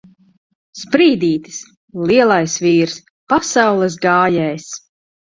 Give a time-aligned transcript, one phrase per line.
[0.83, 1.59] Sprīdītis!
[2.11, 2.95] Lielais vīrs!
[3.33, 4.65] Pasaules gājējs!